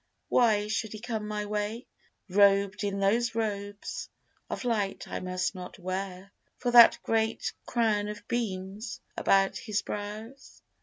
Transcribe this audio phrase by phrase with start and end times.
[0.29, 1.85] Why should he come my way,
[2.27, 4.09] Robed in those robes
[4.49, 6.31] of light I must not wear,
[6.65, 10.63] With that great crown of beams about his brows?